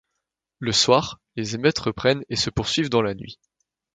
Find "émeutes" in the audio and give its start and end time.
1.53-1.77